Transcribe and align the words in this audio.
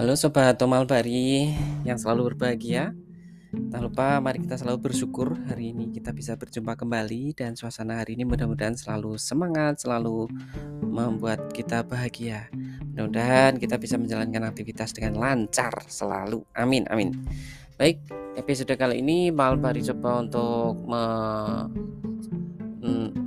Halo 0.00 0.16
Sobat 0.16 0.56
Tomal 0.56 0.88
Bari 0.88 1.52
yang 1.84 2.00
selalu 2.00 2.32
berbahagia. 2.32 2.96
Tak 3.52 3.80
lupa 3.84 4.16
mari 4.24 4.40
kita 4.40 4.56
selalu 4.56 4.88
bersyukur 4.88 5.36
hari 5.44 5.76
ini 5.76 5.92
kita 5.92 6.16
bisa 6.16 6.40
berjumpa 6.40 6.72
kembali 6.72 7.36
Dan 7.36 7.52
suasana 7.52 8.00
hari 8.00 8.16
ini 8.16 8.24
mudah-mudahan 8.24 8.80
selalu 8.80 9.20
semangat, 9.20 9.84
selalu 9.84 10.24
membuat 10.80 11.52
kita 11.52 11.84
bahagia. 11.84 12.48
Mudah-mudahan 12.80 13.60
kita 13.60 13.76
bisa 13.76 14.00
menjalankan 14.00 14.48
aktivitas 14.48 14.96
dengan 14.96 15.20
lancar 15.20 15.84
selalu. 15.84 16.48
Amin, 16.56 16.88
amin. 16.88 17.12
Baik, 17.76 18.00
episode 18.40 18.72
kali 18.80 19.04
ini 19.04 19.28
Mal 19.28 19.60
Bari 19.60 19.84
coba 19.84 20.24
untuk 20.24 20.80
me 20.88 21.04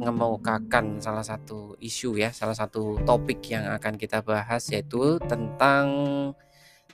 mengemukakan 0.04 1.00
salah 1.00 1.24
satu 1.24 1.78
isu 1.80 2.20
ya, 2.20 2.34
salah 2.34 2.58
satu 2.58 3.00
topik 3.08 3.40
yang 3.48 3.72
akan 3.72 3.96
kita 3.96 4.20
bahas 4.20 4.68
yaitu 4.68 5.16
tentang 5.30 5.88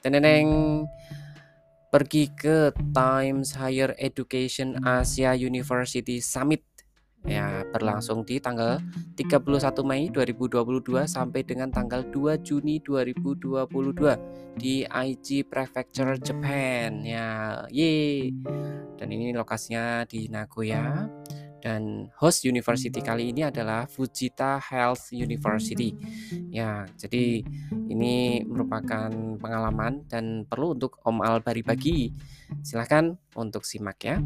teneneng. 0.02 0.86
Pergi 1.90 2.30
ke 2.30 2.70
Times 2.94 3.58
Higher 3.58 3.98
Education 3.98 4.78
Asia 4.86 5.34
University 5.34 6.22
Summit. 6.22 6.62
Ya 7.28 7.68
berlangsung 7.68 8.24
di 8.24 8.40
tanggal 8.40 8.80
31 9.20 9.84
Mei 9.84 10.08
2022 10.08 11.04
sampai 11.04 11.44
dengan 11.44 11.68
tanggal 11.68 12.08
2 12.08 12.40
Juni 12.40 12.80
2022 12.80 14.56
di 14.56 14.88
Aichi 14.88 15.44
Prefecture 15.44 16.16
Japan. 16.22 17.04
Ya 17.04 17.28
ye. 17.74 18.32
Dan 18.96 19.10
ini 19.12 19.36
lokasinya 19.36 20.06
di 20.08 20.32
Nagoya 20.32 21.10
dan 21.60 22.08
host 22.18 22.48
university 22.48 23.00
kali 23.04 23.36
ini 23.36 23.48
adalah 23.48 23.86
Fujita 23.86 24.60
Health 24.60 25.12
University. 25.12 25.96
Ya, 26.50 26.88
jadi 26.96 27.44
ini 27.70 28.44
merupakan 28.48 29.12
pengalaman 29.38 30.08
dan 30.08 30.48
perlu 30.48 30.76
untuk 30.76 30.98
Om 31.04 31.20
Al 31.22 31.44
bari 31.44 31.62
bagi. 31.62 32.12
Silahkan 32.64 33.16
untuk 33.38 33.64
simak 33.64 34.00
ya. 34.04 34.18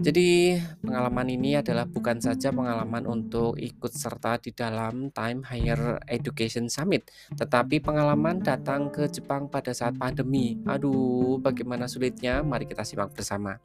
Jadi 0.00 0.56
pengalaman 0.80 1.28
ini 1.28 1.60
adalah 1.60 1.84
bukan 1.84 2.16
saja 2.16 2.48
pengalaman 2.48 3.04
untuk 3.04 3.60
ikut 3.60 3.92
serta 3.92 4.40
di 4.40 4.56
dalam 4.56 5.12
Time 5.12 5.44
Higher 5.44 6.00
Education 6.08 6.72
Summit, 6.72 7.12
tetapi 7.36 7.84
pengalaman 7.84 8.40
datang 8.40 8.88
ke 8.88 9.12
Jepang 9.12 9.52
pada 9.52 9.76
saat 9.76 10.00
pandemi. 10.00 10.56
Aduh, 10.64 11.36
bagaimana 11.44 11.84
sulitnya? 11.84 12.40
Mari 12.40 12.64
kita 12.64 12.80
simak 12.80 13.12
bersama. 13.12 13.60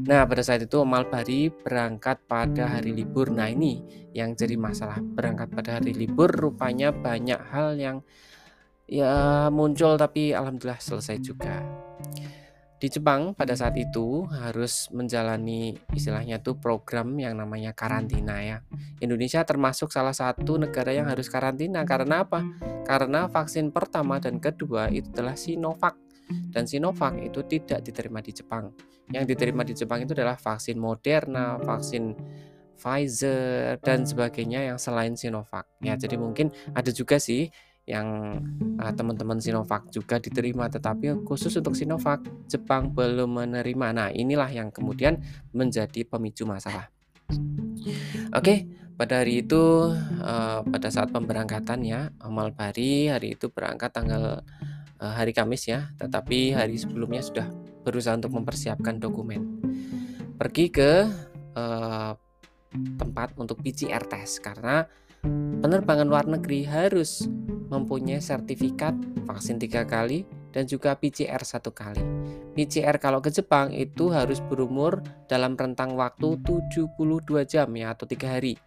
Nah, 0.00 0.24
pada 0.24 0.40
saat 0.40 0.64
itu 0.64 0.80
Om 0.80 1.04
Bari 1.12 1.52
berangkat 1.52 2.24
pada 2.24 2.78
hari 2.78 2.96
libur. 2.96 3.28
Nah, 3.28 3.52
ini 3.52 3.84
yang 4.16 4.32
jadi 4.32 4.56
masalah. 4.56 5.00
Berangkat 5.00 5.52
pada 5.52 5.80
hari 5.80 5.92
libur 5.92 6.32
rupanya 6.32 6.92
banyak 6.92 7.40
hal 7.52 7.76
yang 7.76 8.00
ya 8.88 9.48
muncul 9.48 9.96
tapi 9.96 10.32
alhamdulillah 10.32 10.80
selesai 10.80 11.16
juga. 11.20 11.60
Di 12.82 12.90
Jepang 12.90 13.30
pada 13.38 13.54
saat 13.54 13.78
itu 13.78 14.26
harus 14.26 14.90
menjalani 14.90 15.78
istilahnya 15.94 16.42
tuh 16.42 16.58
program 16.58 17.14
yang 17.14 17.38
namanya 17.38 17.70
karantina 17.70 18.42
ya. 18.42 18.58
Indonesia 18.98 19.46
termasuk 19.46 19.94
salah 19.94 20.10
satu 20.10 20.58
negara 20.58 20.90
yang 20.90 21.06
harus 21.06 21.30
karantina 21.30 21.86
karena 21.86 22.26
apa? 22.26 22.42
Karena 22.82 23.30
vaksin 23.30 23.70
pertama 23.70 24.18
dan 24.18 24.42
kedua 24.42 24.90
itu 24.90 25.14
adalah 25.14 25.38
Sinovac 25.38 25.94
dan 26.50 26.64
Sinovac 26.64 27.18
itu 27.20 27.40
tidak 27.46 27.84
diterima 27.84 28.20
di 28.20 28.32
Jepang. 28.32 28.72
Yang 29.12 29.24
diterima 29.36 29.62
di 29.62 29.74
Jepang 29.76 30.04
itu 30.04 30.12
adalah 30.16 30.36
vaksin 30.38 30.76
Moderna, 30.78 31.60
vaksin 31.60 32.16
Pfizer 32.78 33.78
dan 33.78 34.02
sebagainya 34.02 34.74
yang 34.74 34.78
selain 34.80 35.14
Sinovac. 35.14 35.68
Ya, 35.78 35.94
jadi 35.94 36.18
mungkin 36.18 36.50
ada 36.74 36.90
juga 36.90 37.22
sih 37.22 37.46
yang 37.82 38.38
uh, 38.78 38.92
teman-teman 38.94 39.42
Sinovac 39.42 39.90
juga 39.90 40.22
diterima 40.22 40.70
tetapi 40.70 41.26
khusus 41.26 41.50
untuk 41.58 41.74
Sinovac 41.74 42.22
Jepang 42.46 42.94
belum 42.94 43.42
menerima. 43.42 43.86
Nah, 43.94 44.08
inilah 44.10 44.50
yang 44.50 44.70
kemudian 44.70 45.18
menjadi 45.50 46.06
pemicu 46.06 46.46
masalah. 46.46 46.90
Oke, 48.32 48.70
pada 48.94 49.24
hari 49.24 49.42
itu 49.42 49.90
uh, 50.22 50.60
pada 50.62 50.88
saat 50.94 51.10
pemberangkatan 51.10 51.82
ya, 51.82 52.10
Amal 52.22 52.54
Bari 52.54 53.10
hari 53.10 53.34
itu 53.34 53.50
berangkat 53.50 53.90
tanggal 53.90 54.46
hari 55.10 55.34
Kamis 55.34 55.66
ya, 55.66 55.90
tetapi 55.98 56.54
hari 56.54 56.78
sebelumnya 56.78 57.22
sudah 57.24 57.46
berusaha 57.82 58.14
untuk 58.14 58.38
mempersiapkan 58.38 59.02
dokumen. 59.02 59.58
Pergi 60.38 60.70
ke 60.70 61.10
uh, 61.58 62.12
tempat 62.72 63.34
untuk 63.36 63.60
PCR 63.60 64.06
test 64.06 64.40
karena 64.40 64.86
penerbangan 65.62 66.08
luar 66.08 66.26
negeri 66.26 66.66
harus 66.66 67.26
mempunyai 67.72 68.20
sertifikat 68.20 68.92
vaksin 69.24 69.56
tiga 69.56 69.86
kali 69.88 70.26
dan 70.52 70.68
juga 70.68 70.92
PCR 70.94 71.40
satu 71.40 71.72
kali. 71.72 72.02
PCR 72.52 73.00
kalau 73.00 73.24
ke 73.24 73.32
Jepang 73.32 73.72
itu 73.72 74.12
harus 74.12 74.44
berumur 74.44 75.00
dalam 75.24 75.56
rentang 75.56 75.96
waktu 75.96 76.36
72 76.44 77.48
jam 77.48 77.72
ya 77.72 77.96
atau 77.96 78.04
tiga 78.04 78.36
hari. 78.36 78.60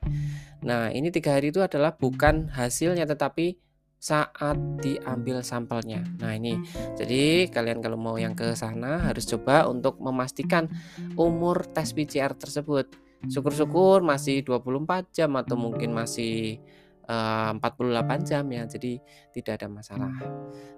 Nah 0.66 0.90
ini 0.90 1.14
tiga 1.14 1.38
hari 1.38 1.54
itu 1.54 1.62
adalah 1.62 1.94
bukan 1.94 2.50
hasilnya 2.50 3.06
tetapi 3.06 3.62
saat 4.06 4.58
diambil 4.86 5.42
sampelnya. 5.42 6.06
Nah, 6.22 6.38
ini 6.38 6.62
jadi 6.94 7.50
kalian 7.50 7.82
kalau 7.82 7.98
mau 7.98 8.22
yang 8.22 8.38
ke 8.38 8.54
sana 8.54 9.02
harus 9.10 9.26
coba 9.26 9.66
untuk 9.66 9.98
memastikan 9.98 10.70
umur 11.18 11.66
tes 11.74 11.90
PCR 11.90 12.38
tersebut. 12.38 12.86
Syukur-syukur 13.26 14.06
masih 14.06 14.46
24 14.46 15.10
jam 15.10 15.34
atau 15.34 15.58
mungkin 15.58 15.98
masih 15.98 16.62
48 17.06 17.62
eh, 17.62 18.20
jam 18.26 18.46
ya 18.50 18.64
jadi 18.66 18.94
tidak 19.30 19.54
ada 19.62 19.68
masalah. 19.70 20.14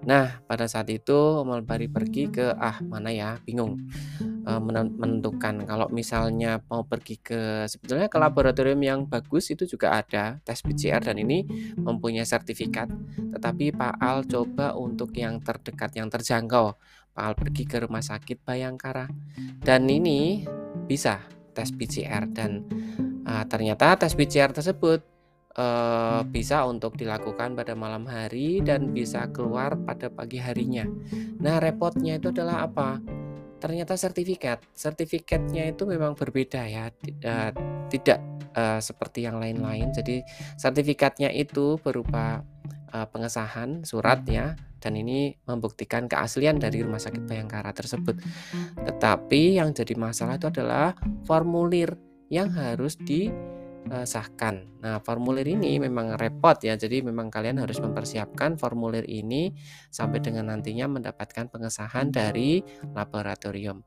Nah 0.03 0.43
pada 0.43 0.67
saat 0.67 0.91
itu 0.91 1.15
Om 1.15 1.63
Bari 1.63 1.87
pergi 1.87 2.27
ke 2.27 2.51
ah 2.51 2.83
mana 2.83 3.11
ya 3.11 3.39
bingung 3.43 3.87
uh, 4.47 4.61
menentukan. 4.99 5.63
Kalau 5.63 5.87
misalnya 5.91 6.59
mau 6.67 6.83
pergi 6.83 7.19
ke 7.19 7.67
sebetulnya 7.67 8.11
ke 8.11 8.17
laboratorium 8.19 8.79
yang 8.83 8.99
bagus 9.07 9.51
itu 9.51 9.63
juga 9.63 9.99
ada 9.99 10.39
tes 10.43 10.59
PCR 10.63 10.99
dan 10.99 11.19
ini 11.19 11.47
mempunyai 11.79 12.27
sertifikat. 12.27 12.91
Tetapi 13.35 13.75
Pak 13.75 13.95
Al 13.99 14.27
coba 14.27 14.75
untuk 14.75 15.15
yang 15.15 15.39
terdekat 15.39 15.95
yang 15.95 16.11
terjangkau. 16.11 16.75
Pak 17.15 17.23
Al 17.23 17.33
pergi 17.35 17.63
ke 17.63 17.83
rumah 17.83 18.03
sakit 18.03 18.43
Bayangkara. 18.43 19.07
Dan 19.63 19.87
ini 19.87 20.43
bisa 20.87 21.23
tes 21.51 21.73
PCR 21.73 22.29
dan 22.29 22.63
uh, 23.25 23.43
ternyata 23.49 23.97
tes 23.97 24.13
PCR 24.13 24.53
tersebut 24.53 25.16
uh, 25.57 26.21
bisa 26.23 26.63
untuk 26.69 26.95
dilakukan 26.95 27.57
pada 27.57 27.73
malam 27.73 28.05
hari 28.05 28.61
dan 28.61 28.93
bisa 28.93 29.27
keluar 29.33 29.75
pada 29.83 30.07
pagi 30.07 30.37
harinya. 30.37 30.85
Nah, 31.41 31.57
repotnya 31.57 32.21
itu 32.21 32.31
adalah 32.31 32.69
apa? 32.69 33.01
Ternyata 33.57 33.97
sertifikat, 33.97 34.61
sertifikatnya 34.77 35.73
itu 35.73 35.89
memang 35.89 36.13
berbeda 36.13 36.61
ya, 36.69 36.93
tidak, 37.01 37.57
tidak 37.89 38.19
uh, 38.53 38.77
seperti 38.77 39.25
yang 39.25 39.41
lain-lain. 39.41 39.89
Jadi 39.89 40.21
sertifikatnya 40.61 41.33
itu 41.33 41.81
berupa 41.81 42.45
uh, 42.93 43.07
pengesahan 43.09 43.81
surat 43.81 44.21
ya, 44.29 44.53
dan 44.77 44.93
ini 44.93 45.33
membuktikan 45.49 46.05
keaslian 46.05 46.61
dari 46.61 46.85
rumah 46.85 47.01
sakit 47.01 47.25
Bayangkara 47.25 47.73
tersebut. 47.73 48.21
Tetapi 48.77 49.57
yang 49.57 49.73
jadi 49.73 49.97
masalah 49.97 50.37
itu 50.37 50.53
adalah 50.53 50.93
formulir 51.25 51.97
yang 52.29 52.53
harus 52.53 52.93
di 52.93 53.33
sahkan. 54.03 54.67
Nah, 54.83 54.99
formulir 54.99 55.47
ini 55.47 55.79
memang 55.79 56.17
repot 56.19 56.57
ya. 56.63 56.75
Jadi 56.75 57.05
memang 57.05 57.31
kalian 57.31 57.61
harus 57.61 57.79
mempersiapkan 57.79 58.59
formulir 58.59 59.07
ini 59.07 59.53
sampai 59.89 60.19
dengan 60.19 60.51
nantinya 60.51 60.89
mendapatkan 60.89 61.47
pengesahan 61.47 62.11
dari 62.11 62.59
laboratorium. 62.91 63.85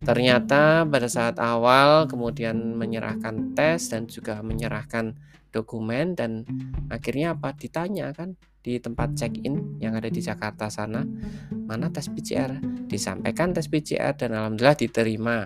Ternyata 0.00 0.88
pada 0.88 1.08
saat 1.12 1.36
awal 1.36 2.08
kemudian 2.08 2.56
menyerahkan 2.72 3.52
tes 3.52 3.92
dan 3.92 4.08
juga 4.08 4.40
menyerahkan 4.40 5.12
dokumen 5.52 6.16
dan 6.16 6.46
akhirnya 6.88 7.36
apa 7.36 7.52
ditanya 7.52 8.14
kan 8.16 8.38
di 8.60 8.78
tempat 8.80 9.18
check-in 9.18 9.76
yang 9.82 9.98
ada 9.98 10.08
di 10.08 10.22
Jakarta 10.22 10.70
sana 10.72 11.04
mana 11.50 11.90
tes 11.90 12.06
PCR 12.08 12.60
disampaikan 12.86 13.50
tes 13.52 13.66
PCR 13.66 14.14
dan 14.14 14.36
alhamdulillah 14.36 14.78
diterima 14.78 15.36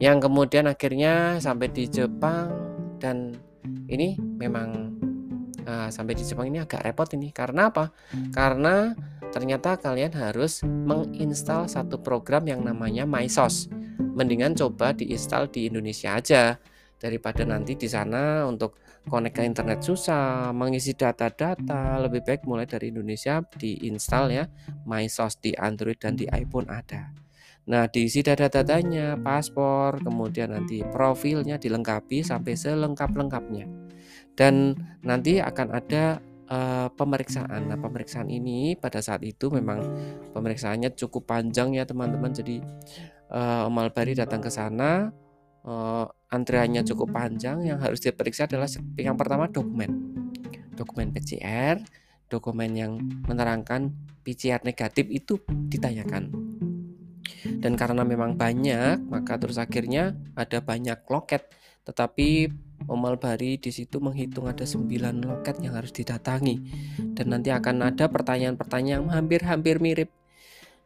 yang 0.00 0.18
kemudian 0.18 0.64
akhirnya 0.64 1.36
sampai 1.38 1.68
di 1.68 1.84
Jepang 1.84 2.69
dan 3.00 3.34
ini 3.88 4.14
memang 4.20 4.94
uh, 5.64 5.88
sampai 5.88 6.14
di 6.14 6.22
Jepang 6.22 6.48
ini 6.52 6.60
agak 6.60 6.84
repot 6.84 7.08
ini 7.16 7.32
karena 7.32 7.72
apa? 7.72 7.90
Karena 8.30 8.94
ternyata 9.30 9.78
kalian 9.78 10.12
harus 10.14 10.62
menginstal 10.66 11.66
satu 11.70 11.98
program 12.02 12.46
yang 12.46 12.60
namanya 12.60 13.06
MySOS. 13.08 13.70
Mendingan 14.00 14.58
coba 14.58 14.92
diinstal 14.92 15.48
di 15.48 15.70
Indonesia 15.70 16.18
aja 16.18 16.58
daripada 17.00 17.46
nanti 17.48 17.78
di 17.78 17.88
sana 17.88 18.44
untuk 18.44 18.76
connect 19.08 19.40
ke 19.40 19.42
internet 19.46 19.80
susah, 19.80 20.52
mengisi 20.52 20.92
data-data, 20.92 21.96
lebih 22.04 22.20
baik 22.20 22.44
mulai 22.44 22.68
dari 22.68 22.92
Indonesia 22.92 23.40
diinstal 23.56 24.28
ya 24.28 24.44
MySOS 24.84 25.40
di 25.40 25.56
Android 25.56 25.96
dan 25.96 26.20
di 26.20 26.28
iPhone 26.28 26.68
ada. 26.68 27.08
Nah, 27.68 27.84
diisi 27.92 28.24
data-datanya, 28.24 29.20
paspor, 29.20 30.00
kemudian 30.00 30.56
nanti 30.56 30.80
profilnya 30.80 31.60
dilengkapi 31.60 32.24
sampai 32.24 32.56
selengkap-lengkapnya. 32.56 33.68
Dan 34.32 34.72
nanti 35.04 35.36
akan 35.44 35.68
ada 35.76 36.24
uh, 36.50 36.88
pemeriksaan. 36.90 37.68
Nah, 37.68 37.76
pemeriksaan 37.76 38.32
ini 38.32 38.74
pada 38.80 39.04
saat 39.04 39.20
itu 39.22 39.52
memang 39.52 39.84
pemeriksaannya 40.32 40.96
cukup 40.96 41.28
panjang 41.28 41.76
ya 41.76 41.84
teman-teman. 41.84 42.32
Jadi 42.32 42.64
uh, 43.30 43.68
Om 43.68 43.76
Albari 43.76 44.16
datang 44.16 44.42
ke 44.42 44.48
sana, 44.48 45.12
uh, 45.68 46.04
antriannya 46.32 46.82
cukup 46.82 47.14
panjang. 47.14 47.62
Yang 47.62 47.78
harus 47.84 48.00
diperiksa 48.00 48.50
adalah 48.50 48.66
yang 48.98 49.14
pertama 49.14 49.46
dokumen, 49.46 50.16
dokumen 50.74 51.14
PCR, 51.14 51.78
dokumen 52.26 52.70
yang 52.74 52.98
menerangkan 53.30 53.94
PCR 54.26 54.64
negatif 54.66 55.06
itu 55.12 55.38
ditanyakan. 55.46 56.49
Dan 57.46 57.76
karena 57.76 58.04
memang 58.04 58.36
banyak, 58.36 59.00
maka 59.08 59.40
terus 59.40 59.56
akhirnya 59.56 60.16
ada 60.36 60.60
banyak 60.60 61.00
loket. 61.08 61.48
Tetapi 61.84 62.50
Om 62.88 63.02
Albari 63.04 63.60
di 63.60 63.68
situ 63.68 64.00
menghitung 64.00 64.48
ada 64.48 64.64
9 64.64 64.88
loket 65.20 65.60
yang 65.60 65.76
harus 65.76 65.92
didatangi 65.92 66.56
dan 67.12 67.26
nanti 67.28 67.52
akan 67.52 67.92
ada 67.92 68.08
pertanyaan-pertanyaan 68.08 69.04
hampir-hampir 69.12 69.76
mirip 69.84 70.08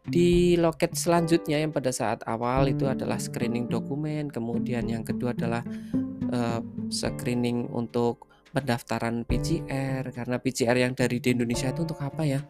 di 0.05 0.59
loket 0.61 0.93
selanjutnya 0.93 1.65
yang 1.65 1.73
pada 1.73 1.89
saat 1.89 2.21
awal 2.29 2.69
itu 2.69 2.85
adalah 2.85 3.17
screening 3.17 3.73
dokumen, 3.73 4.29
kemudian 4.29 4.85
yang 4.85 5.01
kedua 5.01 5.33
adalah 5.33 5.65
uh, 6.29 6.61
screening 6.93 7.73
untuk 7.73 8.29
pendaftaran 8.53 9.25
PCR 9.25 10.05
karena 10.13 10.37
PCR 10.39 10.77
yang 10.77 10.93
dari 10.93 11.19
di 11.25 11.33
Indonesia 11.33 11.73
itu 11.73 11.89
untuk 11.89 12.05
apa 12.05 12.23
ya? 12.29 12.45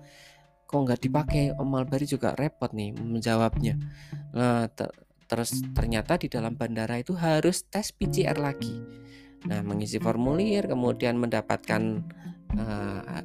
Kok 0.75 0.91
nggak 0.91 1.03
dipakai? 1.07 1.55
Om 1.55 1.79
Albari 1.79 2.11
juga 2.11 2.35
repot 2.35 2.75
nih 2.75 2.91
menjawabnya. 2.99 3.79
Nah, 4.35 4.67
ter 4.75 4.91
terus 5.31 5.63
ternyata 5.71 6.19
di 6.19 6.27
dalam 6.27 6.59
bandara 6.59 6.99
itu 6.99 7.15
harus 7.15 7.65
tes 7.71 7.95
PCR 7.95 8.37
lagi 8.37 9.05
Nah, 9.45 9.61
mengisi 9.61 10.01
formulir, 10.01 10.65
kemudian 10.65 11.21
mendapatkan 11.21 12.01
uh, 12.57 13.21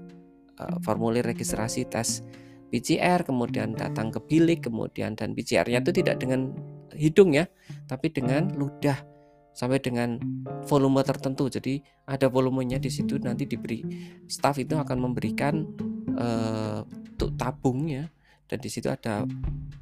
uh, 0.59 0.77
formulir 0.83 1.23
registrasi 1.23 1.87
tes 1.87 2.23
PCR, 2.69 3.23
kemudian 3.23 3.73
datang 3.73 4.11
ke 4.11 4.19
bilik, 4.27 4.67
kemudian 4.67 5.15
dan 5.15 5.31
PCR-nya 5.31 5.79
itu 5.79 5.91
tidak 5.95 6.19
dengan 6.19 6.51
hidung 6.91 7.33
ya, 7.33 7.47
tapi 7.87 8.11
dengan 8.11 8.51
ludah 8.51 8.99
sampai 9.55 9.79
dengan 9.79 10.19
volume 10.67 11.01
tertentu. 11.07 11.47
Jadi 11.47 11.79
ada 12.05 12.27
volumenya 12.27 12.77
di 12.77 12.91
situ 12.91 13.15
nanti 13.23 13.47
diberi 13.47 13.81
staff 14.27 14.59
itu 14.59 14.75
akan 14.75 15.09
memberikan 15.09 15.63
uh, 16.19 16.83
tabungnya 17.39 18.11
dan 18.49 18.57
di 18.57 18.69
situ 18.69 18.89
ada 18.89 19.29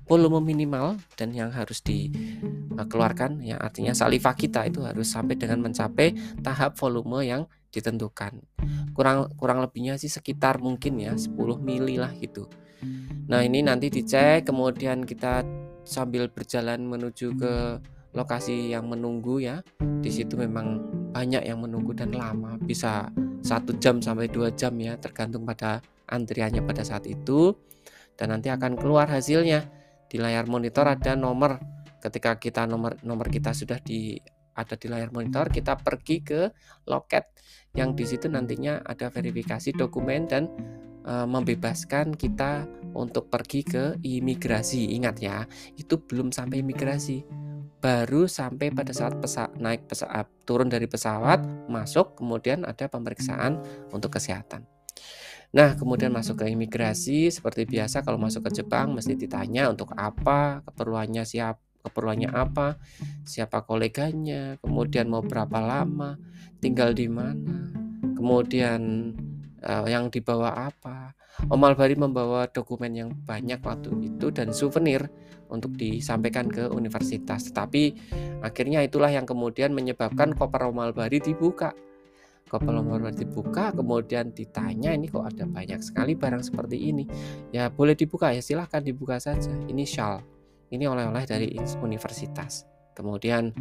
volume 0.08 0.44
minimal 0.44 1.00
dan 1.16 1.32
yang 1.32 1.52
harus 1.56 1.80
dikeluarkan 1.80 3.40
yang 3.40 3.60
artinya 3.64 3.96
saliva 3.96 4.36
kita 4.36 4.68
itu 4.68 4.84
harus 4.84 5.08
sampai 5.08 5.40
dengan 5.40 5.64
mencapai 5.64 6.16
tahap 6.44 6.76
volume 6.76 7.24
yang 7.24 7.48
ditentukan. 7.72 8.44
Kurang 8.92 9.32
kurang 9.40 9.64
lebihnya 9.64 9.96
sih 9.96 10.12
sekitar 10.12 10.60
mungkin 10.60 11.00
ya 11.00 11.16
10 11.16 11.32
mili 11.64 11.96
lah 11.96 12.12
gitu. 12.20 12.52
Nah 13.32 13.44
ini 13.44 13.64
nanti 13.64 13.88
dicek 13.88 14.48
kemudian 14.48 15.08
kita 15.08 15.48
sambil 15.88 16.28
berjalan 16.28 16.84
menuju 16.84 17.40
ke 17.40 17.54
lokasi 18.12 18.76
yang 18.76 18.92
menunggu 18.92 19.40
ya. 19.40 19.64
Di 19.80 20.12
situ 20.12 20.36
memang 20.36 20.84
banyak 21.16 21.48
yang 21.48 21.64
menunggu 21.64 21.96
dan 21.96 22.12
lama 22.12 22.60
bisa 22.60 23.08
satu 23.40 23.76
jam 23.80 24.04
sampai 24.04 24.28
dua 24.28 24.52
jam 24.52 24.76
ya 24.76 25.00
tergantung 25.00 25.48
pada 25.48 25.80
antriannya 26.08 26.64
pada 26.64 26.88
saat 26.88 27.06
itu 27.06 27.56
dan 28.18 28.34
nanti 28.34 28.50
akan 28.50 28.76
keluar 28.80 29.06
hasilnya 29.08 29.70
di 30.08 30.18
layar 30.18 30.48
monitor 30.50 30.88
ada 30.88 31.14
nomor. 31.14 31.60
Ketika 32.02 32.40
kita 32.40 32.66
nomor 32.66 32.98
nomor 33.04 33.28
kita 33.28 33.52
sudah 33.52 33.78
di 33.84 34.18
ada 34.58 34.74
di 34.74 34.90
layar 34.90 35.14
monitor 35.14 35.54
kita 35.54 35.78
pergi 35.78 36.26
ke 36.26 36.50
loket 36.90 37.30
yang 37.78 37.94
di 37.94 38.10
situ 38.10 38.26
nantinya 38.26 38.82
ada 38.82 39.14
verifikasi 39.14 39.70
dokumen 39.78 40.26
dan 40.26 40.50
e, 41.06 41.14
membebaskan 41.30 42.18
kita 42.18 42.66
untuk 42.98 43.30
pergi 43.30 43.62
ke 43.62 43.84
imigrasi. 44.02 44.98
Ingat 44.98 45.16
ya 45.22 45.46
itu 45.78 46.02
belum 46.02 46.34
sampai 46.34 46.66
imigrasi. 46.66 47.22
Baru 47.78 48.26
sampai 48.26 48.74
pada 48.74 48.90
saat 48.90 49.22
pesa 49.22 49.54
naik 49.54 49.86
pesawat 49.86 50.26
turun 50.50 50.66
dari 50.66 50.90
pesawat 50.90 51.70
masuk 51.70 52.18
kemudian 52.18 52.66
ada 52.66 52.90
pemeriksaan 52.90 53.62
untuk 53.94 54.18
kesehatan 54.18 54.77
Nah, 55.56 55.80
kemudian 55.80 56.12
masuk 56.12 56.44
ke 56.44 56.52
imigrasi 56.52 57.32
seperti 57.32 57.64
biasa 57.64 58.04
kalau 58.04 58.20
masuk 58.20 58.52
ke 58.52 58.62
Jepang 58.62 58.92
mesti 58.92 59.16
ditanya 59.16 59.72
untuk 59.72 59.96
apa, 59.96 60.60
keperluannya 60.68 61.24
siapa, 61.24 61.64
keperluannya 61.88 62.30
apa, 62.36 62.76
siapa 63.24 63.64
koleganya, 63.64 64.60
kemudian 64.60 65.08
mau 65.08 65.24
berapa 65.24 65.64
lama, 65.64 66.20
tinggal 66.60 66.92
di 66.92 67.08
mana, 67.08 67.72
kemudian 68.20 69.14
uh, 69.64 69.88
yang 69.88 70.12
dibawa 70.12 70.68
apa. 70.68 71.16
Om 71.38 71.70
Albari 71.70 71.94
membawa 71.94 72.50
dokumen 72.50 72.98
yang 72.98 73.10
banyak 73.14 73.62
waktu 73.62 73.94
itu 74.10 74.34
dan 74.34 74.50
souvenir 74.50 75.06
untuk 75.54 75.78
disampaikan 75.78 76.50
ke 76.50 76.66
universitas. 76.74 77.54
Tetapi 77.54 77.94
akhirnya 78.42 78.82
itulah 78.82 79.14
yang 79.14 79.30
kemudian 79.30 79.70
menyebabkan 79.70 80.34
koper 80.34 80.74
Om 80.74 80.82
Albari 80.82 81.22
dibuka 81.22 81.78
Kapal 82.48 82.80
nomor 82.80 83.12
dibuka 83.12 83.76
kemudian 83.76 84.32
ditanya 84.32 84.96
ini 84.96 85.12
kok 85.12 85.28
ada 85.28 85.44
banyak 85.44 85.84
sekali 85.84 86.16
barang 86.16 86.44
seperti 86.48 86.80
ini? 86.80 87.04
Ya 87.52 87.68
boleh 87.68 87.94
dibuka 87.94 88.32
ya 88.32 88.40
silahkan 88.40 88.80
dibuka 88.80 89.20
saja. 89.20 89.52
Ini 89.68 89.84
shawl. 89.84 90.24
Ini 90.72 90.88
oleh-oleh 90.88 91.24
dari 91.28 91.52
universitas. 91.84 92.64
Kemudian 92.96 93.52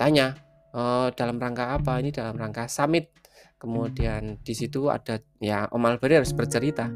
tanya 0.00 0.36
oh, 0.72 1.12
dalam 1.12 1.36
rangka 1.36 1.76
apa? 1.76 2.00
Ini 2.00 2.10
dalam 2.12 2.36
rangka 2.40 2.68
summit. 2.72 3.12
Kemudian 3.56 4.40
di 4.40 4.52
situ 4.52 4.88
ada 4.92 5.20
ya 5.40 5.68
Om 5.68 5.84
Alberi 5.84 6.20
harus 6.20 6.32
bercerita. 6.32 6.88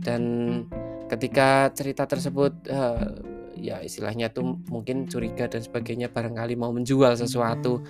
Dan 0.00 0.22
ketika 1.08 1.68
cerita 1.72 2.04
tersebut 2.06 2.52
uh, 2.68 3.10
ya 3.60 3.84
istilahnya 3.84 4.32
tuh 4.32 4.60
mungkin 4.72 5.04
curiga 5.04 5.50
dan 5.50 5.60
sebagainya 5.60 6.08
barangkali 6.08 6.56
mau 6.56 6.72
menjual 6.72 7.12
sesuatu 7.18 7.84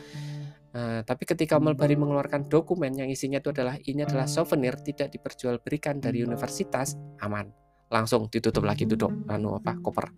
Nah, 0.70 1.02
tapi 1.02 1.26
ketika 1.26 1.58
Mulberry 1.58 1.98
mengeluarkan 1.98 2.46
dokumen 2.46 2.94
yang 2.94 3.10
isinya 3.10 3.42
itu 3.42 3.50
adalah 3.50 3.74
ini 3.82 4.06
adalah 4.06 4.30
souvenir 4.30 4.78
tidak 4.78 5.10
diperjualbelikan 5.10 5.98
dari 5.98 6.22
universitas, 6.22 6.94
aman. 7.18 7.50
Langsung 7.90 8.30
ditutup 8.30 8.62
lagi 8.62 8.86
duduk 8.86 9.10
anu 9.26 9.58
apa 9.58 9.74
koper. 9.82 10.14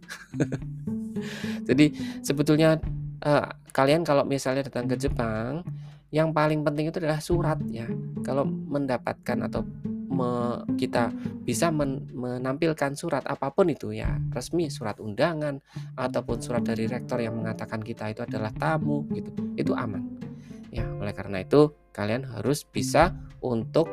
Jadi 1.68 1.96
sebetulnya 2.20 2.76
uh, 3.24 3.48
kalian 3.72 4.04
kalau 4.04 4.28
misalnya 4.28 4.68
datang 4.68 4.84
ke 4.92 5.00
Jepang, 5.00 5.64
yang 6.12 6.36
paling 6.36 6.60
penting 6.60 6.92
itu 6.92 7.00
adalah 7.00 7.24
surat 7.24 7.56
ya. 7.72 7.88
Kalau 8.20 8.44
mendapatkan 8.44 9.48
atau 9.48 9.64
me, 10.12 10.60
kita 10.76 11.08
bisa 11.48 11.72
men, 11.72 12.04
menampilkan 12.12 12.92
surat 12.92 13.24
apa 13.24 13.48
pun 13.48 13.72
itu 13.72 13.96
ya 13.96 14.20
resmi 14.36 14.68
surat 14.68 15.00
undangan 15.00 15.56
ataupun 15.96 16.44
surat 16.44 16.60
dari 16.60 16.84
rektor 16.84 17.18
yang 17.24 17.40
mengatakan 17.40 17.80
kita 17.80 18.12
itu 18.12 18.20
adalah 18.20 18.52
tamu 18.52 19.08
gitu 19.16 19.32
itu 19.56 19.72
aman 19.72 20.31
Ya, 20.72 20.88
oleh 20.88 21.12
karena 21.12 21.44
itu 21.44 21.76
kalian 21.92 22.24
harus 22.24 22.64
bisa 22.64 23.12
untuk 23.44 23.86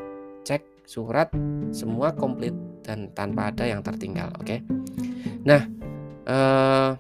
cek 0.48 0.88
surat 0.88 1.28
semua 1.76 2.16
komplit 2.16 2.56
dan 2.82 3.12
tanpa 3.12 3.52
ada 3.52 3.68
yang 3.68 3.84
tertinggal, 3.84 4.32
oke? 4.40 4.48
Okay? 4.48 4.60
Nah, 5.44 5.62
uh, 6.26 6.92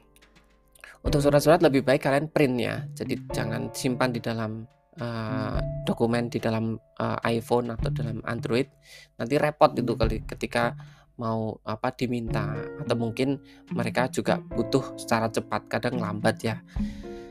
untuk 0.99 1.23
surat-surat 1.23 1.63
lebih 1.63 1.87
baik 1.87 2.03
kalian 2.03 2.27
print 2.27 2.55
ya. 2.59 2.83
Jadi 2.91 3.31
jangan 3.31 3.71
simpan 3.71 4.11
di 4.11 4.19
dalam 4.19 4.67
uh, 4.99 5.57
dokumen 5.87 6.27
di 6.27 6.37
dalam 6.43 6.75
uh, 6.75 7.17
iPhone 7.23 7.71
atau 7.71 7.89
dalam 7.89 8.19
Android. 8.27 8.67
Nanti 9.15 9.39
repot 9.39 9.71
itu 9.73 9.95
kali 9.95 10.27
ketika 10.27 10.75
mau 11.19 11.59
apa 11.67 11.91
diminta 11.91 12.55
atau 12.79 12.95
mungkin 12.95 13.39
mereka 13.75 14.07
juga 14.07 14.39
butuh 14.39 14.95
secara 14.95 15.27
cepat 15.31 15.67
kadang 15.67 15.99
lambat 15.99 16.35
ya. 16.43 16.63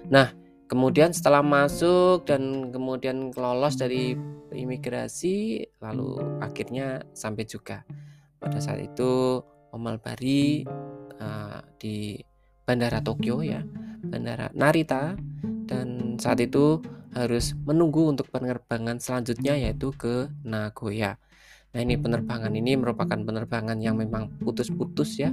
Nah, 0.08 0.28
Kemudian 0.68 1.16
setelah 1.16 1.40
masuk 1.40 2.28
dan 2.28 2.68
kemudian 2.68 3.32
lolos 3.32 3.80
dari 3.80 4.12
imigrasi, 4.52 5.64
lalu 5.80 6.20
akhirnya 6.44 7.08
sampai 7.16 7.48
juga. 7.48 7.88
Pada 8.36 8.60
saat 8.60 8.84
itu 8.84 9.40
Om 9.72 9.84
Albari 9.88 10.68
uh, 11.18 11.64
di 11.80 12.20
Bandara 12.68 13.00
Tokyo 13.00 13.40
ya, 13.40 13.64
Bandara 14.04 14.52
Narita 14.52 15.16
dan 15.64 16.20
saat 16.20 16.44
itu 16.44 16.84
harus 17.16 17.56
menunggu 17.64 18.12
untuk 18.12 18.28
penerbangan 18.28 19.00
selanjutnya 19.00 19.56
yaitu 19.56 19.88
ke 19.96 20.28
Nagoya. 20.44 21.16
Nah 21.72 21.80
ini 21.80 21.96
penerbangan 21.96 22.52
ini 22.52 22.76
merupakan 22.76 23.16
penerbangan 23.16 23.80
yang 23.80 23.96
memang 23.96 24.36
putus-putus 24.40 25.16
ya. 25.16 25.32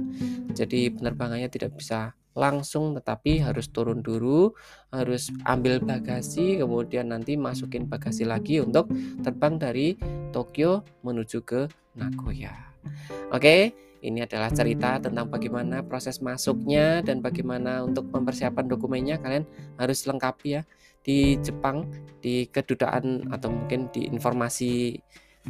Jadi 0.52 0.92
penerbangannya 0.92 1.48
tidak 1.52 1.76
bisa 1.76 2.16
langsung 2.36 2.92
tetapi 2.92 3.40
harus 3.40 3.72
turun 3.72 4.04
dulu 4.04 4.52
harus 4.92 5.32
ambil 5.48 5.80
bagasi 5.80 6.60
kemudian 6.60 7.10
nanti 7.10 7.34
masukin 7.34 7.88
bagasi 7.88 8.28
lagi 8.28 8.60
untuk 8.60 8.92
terbang 9.24 9.56
dari 9.56 9.96
Tokyo 10.30 10.84
menuju 11.00 11.42
ke 11.42 11.66
Nagoya. 11.96 12.52
Oke 13.32 13.72
ini 14.04 14.22
adalah 14.22 14.52
cerita 14.52 15.02
tentang 15.02 15.26
bagaimana 15.26 15.82
proses 15.82 16.22
masuknya 16.22 17.02
dan 17.02 17.24
bagaimana 17.24 17.82
untuk 17.82 18.06
mempersiapkan 18.12 18.68
dokumennya. 18.68 19.18
Kalian 19.18 19.48
harus 19.80 20.06
lengkapi 20.06 20.60
ya 20.60 20.62
di 21.02 21.40
Jepang 21.42 21.88
di 22.22 22.46
kedutaan 22.46 23.32
atau 23.34 23.50
mungkin 23.50 23.90
di 23.90 24.06
informasi 24.06 25.00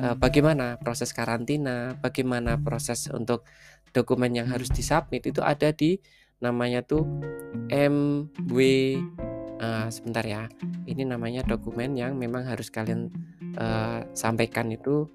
uh, 0.00 0.16
bagaimana 0.16 0.80
proses 0.80 1.12
karantina, 1.12 1.96
bagaimana 2.00 2.56
proses 2.60 3.12
untuk 3.12 3.44
dokumen 3.92 4.36
yang 4.36 4.48
harus 4.52 4.68
disubmit 4.68 5.24
itu 5.24 5.40
ada 5.40 5.72
di 5.72 5.96
namanya 6.40 6.84
tuh 6.84 7.04
MW 7.72 8.58
uh, 9.60 9.88
sebentar 9.88 10.24
ya. 10.24 10.48
Ini 10.86 11.08
namanya 11.08 11.42
dokumen 11.42 11.96
yang 11.96 12.16
memang 12.16 12.46
harus 12.46 12.68
kalian 12.68 13.10
uh, 13.56 14.04
sampaikan 14.12 14.70
itu 14.72 15.08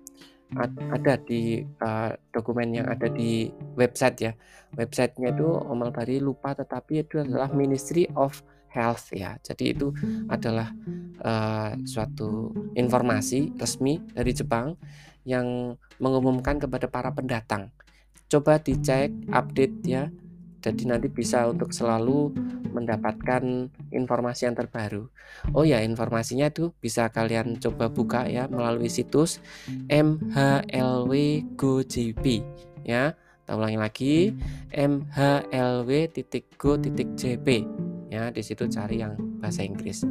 ada 0.92 1.16
di 1.16 1.64
uh, 1.80 2.12
dokumen 2.36 2.76
yang 2.76 2.88
ada 2.92 3.08
di 3.08 3.48
website 3.80 4.18
ya. 4.20 4.34
Websitenya 4.76 5.32
itu 5.32 5.48
Omal 5.48 5.96
Bari 5.96 6.20
lupa 6.20 6.52
tetapi 6.52 7.08
itu 7.08 7.24
adalah 7.24 7.48
Ministry 7.56 8.04
of 8.20 8.44
Health 8.72 9.16
ya. 9.16 9.40
Jadi 9.40 9.72
itu 9.72 9.96
adalah 10.28 10.72
uh, 11.24 11.72
suatu 11.88 12.52
informasi 12.76 13.56
resmi 13.56 14.00
dari 14.12 14.32
Jepang 14.36 14.76
yang 15.24 15.76
mengumumkan 16.04 16.60
kepada 16.60 16.92
para 16.92 17.12
pendatang. 17.16 17.72
Coba 18.28 18.60
dicek 18.60 19.12
update 19.32 19.76
ya 19.88 20.08
jadi 20.62 20.84
nanti 20.86 21.10
bisa 21.10 21.50
untuk 21.50 21.74
selalu 21.74 22.32
mendapatkan 22.72 23.68
informasi 23.92 24.46
yang 24.48 24.56
terbaru. 24.56 25.10
Oh 25.52 25.66
ya, 25.68 25.82
informasinya 25.84 26.48
itu 26.48 26.72
bisa 26.80 27.10
kalian 27.12 27.60
coba 27.60 27.90
buka 27.92 28.30
ya 28.30 28.48
melalui 28.48 28.88
situs 28.88 29.42
mhlw.go.jp 29.90 30.86
ya. 32.86 33.18
Kita 33.18 33.58
ulangi 33.58 33.80
lagi 33.82 34.32
mhlw.go.jp 34.72 36.18
ya. 38.14 38.30
Di 38.32 38.42
situ 38.46 38.70
cari 38.70 39.02
yang 39.02 39.18
bahasa 39.42 39.66
Inggris. 39.66 40.06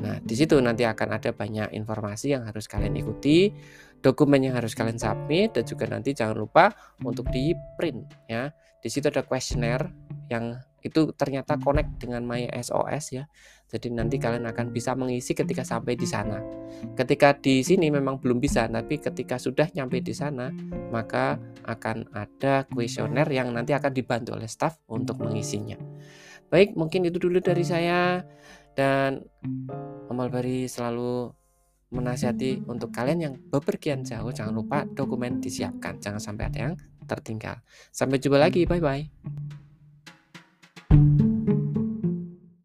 Nah, 0.00 0.16
di 0.24 0.32
situ 0.32 0.56
nanti 0.64 0.88
akan 0.88 1.08
ada 1.20 1.36
banyak 1.36 1.76
informasi 1.76 2.32
yang 2.32 2.48
harus 2.48 2.64
kalian 2.64 2.96
ikuti, 2.96 3.52
dokumen 4.00 4.40
yang 4.44 4.56
harus 4.56 4.72
kalian 4.72 4.96
submit 4.96 5.56
dan 5.56 5.64
juga 5.64 5.84
nanti 5.88 6.16
jangan 6.16 6.36
lupa 6.36 6.72
untuk 7.04 7.28
di 7.28 7.52
print 7.76 8.28
ya. 8.28 8.52
Di 8.80 8.88
situ 8.88 9.12
ada 9.12 9.20
kuesioner 9.24 9.92
yang 10.32 10.56
itu 10.80 11.12
ternyata 11.12 11.60
connect 11.60 12.00
dengan 12.00 12.24
My 12.24 12.48
SOS 12.48 13.04
ya. 13.12 13.24
Jadi 13.68 13.92
nanti 13.92 14.16
kalian 14.16 14.48
akan 14.48 14.72
bisa 14.72 14.96
mengisi 14.96 15.36
ketika 15.36 15.62
sampai 15.62 15.94
di 15.94 16.08
sana. 16.08 16.40
Ketika 16.96 17.36
di 17.36 17.60
sini 17.60 17.92
memang 17.92 18.18
belum 18.18 18.40
bisa, 18.40 18.66
tapi 18.66 18.96
ketika 18.96 19.36
sudah 19.36 19.68
nyampe 19.76 20.00
di 20.00 20.16
sana, 20.16 20.48
maka 20.90 21.36
akan 21.68 22.08
ada 22.16 22.64
kuesioner 22.72 23.28
yang 23.28 23.52
nanti 23.52 23.76
akan 23.76 23.92
dibantu 23.92 24.34
oleh 24.34 24.48
staff 24.48 24.80
untuk 24.88 25.20
mengisinya. 25.20 25.76
Baik, 26.50 26.74
mungkin 26.74 27.06
itu 27.06 27.22
dulu 27.22 27.38
dari 27.38 27.62
saya 27.62 28.24
dan 28.74 29.22
Amal 30.10 30.32
Bari 30.32 30.66
selalu 30.66 31.30
menasihati 31.90 32.64
untuk 32.70 32.94
kalian 32.94 33.18
yang 33.20 33.34
bepergian 33.50 34.06
jauh 34.06 34.30
jangan 34.30 34.54
lupa 34.54 34.86
dokumen 34.86 35.42
disiapkan. 35.42 35.98
Jangan 35.98 36.22
sampai 36.22 36.44
ada 36.46 36.58
yang 36.70 36.74
tertinggal. 37.04 37.58
Sampai 37.90 38.22
jumpa 38.22 38.38
lagi. 38.38 38.64
Bye 38.64 38.82
bye 38.82 39.59